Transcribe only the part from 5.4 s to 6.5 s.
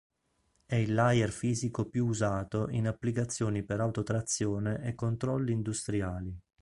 industriali.